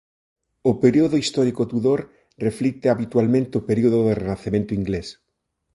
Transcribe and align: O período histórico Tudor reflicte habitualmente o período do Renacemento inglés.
O 0.69 0.71
período 0.83 1.15
histórico 1.23 1.61
Tudor 1.71 2.01
reflicte 2.47 2.89
habitualmente 2.93 3.53
o 3.59 3.65
período 3.69 3.97
do 3.99 4.13
Renacemento 4.21 4.71
inglés. 4.79 5.07